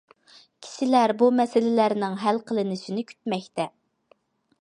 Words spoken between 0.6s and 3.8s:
كىشىلەر بۇ مەسىلىلەرنىڭ ھەل قىلىنىشىنى كۈتمەكتە.